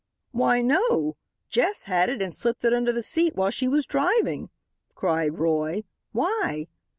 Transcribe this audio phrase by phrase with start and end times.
[0.31, 1.15] "Why, no.
[1.47, 4.49] Jess had it and slipped it under the seat while she was driving,"
[4.95, 5.83] cried Roy.
[6.11, 6.65] "Why?"